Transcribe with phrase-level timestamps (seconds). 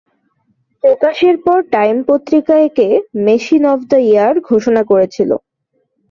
[0.83, 2.87] প্রকাশের পর টাইম পত্রিকা একে
[3.25, 5.31] "মেশিন অফ দ্য ইয়ার" ঘোষণা করেছিল।